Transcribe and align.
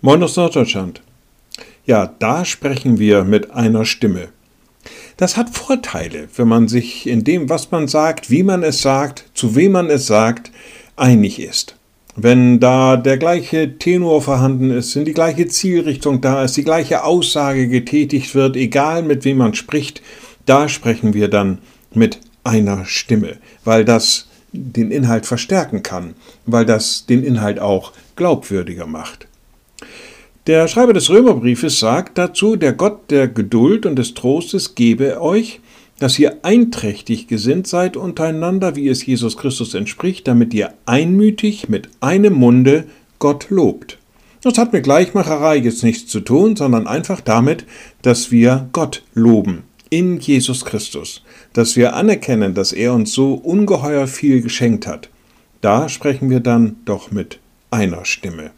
Moin 0.00 0.22
aus 0.22 0.36
Norddeutschland. 0.36 1.02
Ja, 1.84 2.14
da 2.20 2.44
sprechen 2.44 3.00
wir 3.00 3.24
mit 3.24 3.50
einer 3.50 3.84
Stimme. 3.84 4.28
Das 5.16 5.36
hat 5.36 5.50
Vorteile, 5.50 6.28
wenn 6.36 6.46
man 6.46 6.68
sich 6.68 7.08
in 7.08 7.24
dem, 7.24 7.48
was 7.48 7.72
man 7.72 7.88
sagt, 7.88 8.30
wie 8.30 8.44
man 8.44 8.62
es 8.62 8.80
sagt, 8.80 9.24
zu 9.34 9.56
wem 9.56 9.72
man 9.72 9.90
es 9.90 10.06
sagt, 10.06 10.52
einig 10.94 11.40
ist. 11.40 11.74
Wenn 12.14 12.60
da 12.60 12.96
der 12.96 13.18
gleiche 13.18 13.76
Tenor 13.78 14.22
vorhanden 14.22 14.70
ist, 14.70 14.94
wenn 14.94 15.04
die 15.04 15.14
gleiche 15.14 15.48
Zielrichtung 15.48 16.20
da 16.20 16.44
ist, 16.44 16.56
die 16.56 16.64
gleiche 16.64 17.02
Aussage 17.02 17.66
getätigt 17.66 18.36
wird, 18.36 18.54
egal 18.54 19.02
mit 19.02 19.24
wem 19.24 19.38
man 19.38 19.54
spricht, 19.54 20.00
da 20.46 20.68
sprechen 20.68 21.12
wir 21.12 21.26
dann 21.26 21.58
mit 21.92 22.20
einer 22.44 22.84
Stimme, 22.84 23.38
weil 23.64 23.84
das 23.84 24.28
den 24.52 24.92
Inhalt 24.92 25.26
verstärken 25.26 25.82
kann, 25.82 26.14
weil 26.46 26.66
das 26.66 27.06
den 27.06 27.24
Inhalt 27.24 27.58
auch 27.58 27.92
glaubwürdiger 28.14 28.86
macht. 28.86 29.26
Der 30.48 30.66
Schreiber 30.66 30.94
des 30.94 31.10
Römerbriefes 31.10 31.78
sagt 31.78 32.16
dazu, 32.16 32.56
der 32.56 32.72
Gott 32.72 33.10
der 33.10 33.28
Geduld 33.28 33.84
und 33.84 33.96
des 33.96 34.14
Trostes 34.14 34.74
gebe 34.74 35.20
euch, 35.20 35.60
dass 35.98 36.18
ihr 36.18 36.38
einträchtig 36.42 37.26
gesinnt 37.26 37.66
seid 37.66 37.98
untereinander, 37.98 38.74
wie 38.74 38.88
es 38.88 39.04
Jesus 39.04 39.36
Christus 39.36 39.74
entspricht, 39.74 40.26
damit 40.26 40.54
ihr 40.54 40.72
einmütig 40.86 41.68
mit 41.68 41.90
einem 42.00 42.32
Munde 42.32 42.86
Gott 43.18 43.50
lobt. 43.50 43.98
Das 44.42 44.56
hat 44.56 44.72
mit 44.72 44.84
Gleichmacherei 44.84 45.56
jetzt 45.56 45.84
nichts 45.84 46.10
zu 46.10 46.20
tun, 46.20 46.56
sondern 46.56 46.86
einfach 46.86 47.20
damit, 47.20 47.66
dass 48.00 48.30
wir 48.30 48.70
Gott 48.72 49.02
loben 49.12 49.64
in 49.90 50.18
Jesus 50.18 50.64
Christus, 50.64 51.22
dass 51.52 51.76
wir 51.76 51.94
anerkennen, 51.94 52.54
dass 52.54 52.72
er 52.72 52.94
uns 52.94 53.12
so 53.12 53.34
ungeheuer 53.34 54.06
viel 54.06 54.40
geschenkt 54.40 54.86
hat. 54.86 55.10
Da 55.60 55.90
sprechen 55.90 56.30
wir 56.30 56.40
dann 56.40 56.76
doch 56.86 57.10
mit 57.10 57.38
einer 57.70 58.06
Stimme. 58.06 58.52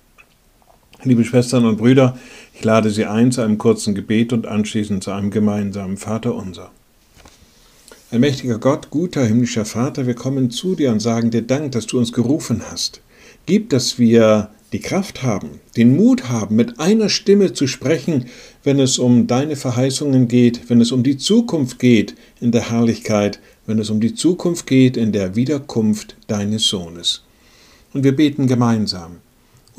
Liebe 1.03 1.25
Schwestern 1.25 1.65
und 1.65 1.79
Brüder, 1.79 2.19
ich 2.53 2.63
lade 2.63 2.91
Sie 2.91 3.07
ein 3.07 3.33
zu 3.33 3.41
einem 3.41 3.57
kurzen 3.57 3.95
Gebet 3.95 4.35
und 4.35 4.47
anschließend 4.47 5.03
zu 5.03 5.13
einem 5.13 5.31
gemeinsamen 5.31 5.97
Vater 5.97 6.35
unser. 6.35 6.73
Allmächtiger 8.11 8.59
Gott, 8.59 8.91
guter 8.91 9.25
himmlischer 9.25 9.65
Vater, 9.65 10.07
wir 10.07 10.15
kommen 10.15 10.51
zu 10.51 10.75
dir 10.75 10.93
und 10.93 11.01
sagen 11.01 11.31
dir 11.31 11.41
Dank, 11.41 11.73
dass 11.73 11.87
du 11.87 11.97
uns 11.99 12.13
gerufen 12.13 12.61
hast. 12.71 13.01
Gib, 13.47 13.71
dass 13.71 13.99
wir 13.99 14.51
die 14.75 14.81
Kraft 14.81 15.23
haben, 15.23 15.61
den 15.75 15.97
Mut 15.97 16.29
haben, 16.29 16.55
mit 16.55 16.79
einer 16.79 17.09
Stimme 17.09 17.55
zu 17.55 17.67
sprechen, 17.67 18.27
wenn 18.63 18.79
es 18.79 18.99
um 18.99 19.27
deine 19.27 19.57
Verheißungen 19.57 20.29
geht, 20.29 20.69
wenn 20.69 20.83
es 20.83 20.93
um 20.93 21.03
die 21.03 21.17
Zukunft 21.17 21.79
geht 21.79 22.15
in 22.43 22.53
der 22.53 22.71
Herrlichkeit, 22.71 23.41
wenn 23.65 23.79
es 23.79 23.89
um 23.89 24.01
die 24.01 24.15
Zukunft 24.15 24.67
geht 24.67 24.99
in 24.99 25.13
der 25.13 25.35
Wiederkunft 25.35 26.17
deines 26.27 26.67
Sohnes. 26.67 27.23
Und 27.95 28.05
wir 28.05 28.15
beten 28.15 28.47
gemeinsam. 28.47 29.17